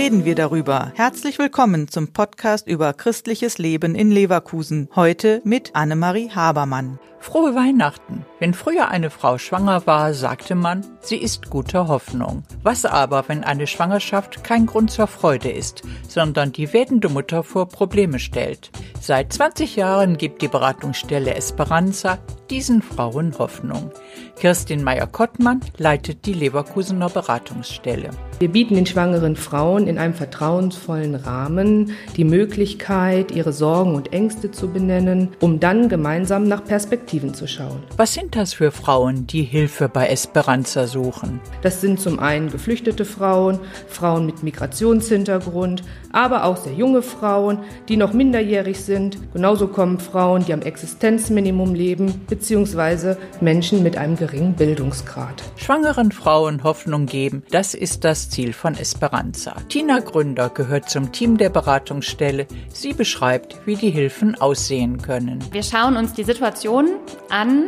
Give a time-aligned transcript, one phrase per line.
[0.00, 0.92] reden wir darüber?
[0.94, 4.88] Herzlich willkommen zum Podcast über christliches Leben in Leverkusen.
[4.96, 6.98] Heute mit Annemarie Habermann.
[7.18, 8.24] Frohe Weihnachten.
[8.38, 12.44] Wenn früher eine Frau schwanger war, sagte man, sie ist guter Hoffnung.
[12.62, 17.68] Was aber, wenn eine Schwangerschaft kein Grund zur Freude ist, sondern die werdende Mutter vor
[17.68, 18.70] Probleme stellt?
[19.02, 22.16] Seit 20 Jahren gibt die Beratungsstelle Esperanza
[22.50, 23.90] diesen Frauen Hoffnung.
[24.36, 28.10] Kirstin Meyer-Kottmann leitet die Leverkusener Beratungsstelle.
[28.40, 34.50] Wir bieten den schwangeren Frauen in einem vertrauensvollen Rahmen die Möglichkeit, ihre Sorgen und Ängste
[34.50, 37.80] zu benennen, um dann gemeinsam nach Perspektiven zu schauen.
[37.98, 41.40] Was sind das für Frauen, die Hilfe bei Esperanza suchen?
[41.62, 45.82] Das sind zum einen geflüchtete Frauen, Frauen mit Migrationshintergrund,
[46.12, 49.18] aber auch sehr junge Frauen, die noch minderjährig sind.
[49.34, 55.42] Genauso kommen Frauen, die am Existenzminimum leben, beziehungsweise Menschen mit einem geringen Bildungsgrad.
[55.56, 59.56] Schwangeren Frauen Hoffnung geben, das ist das Ziel von Esperanza.
[59.68, 62.46] Tina Gründer gehört zum Team der Beratungsstelle.
[62.72, 65.44] Sie beschreibt, wie die Hilfen aussehen können.
[65.52, 66.88] Wir schauen uns die Situation
[67.28, 67.64] an.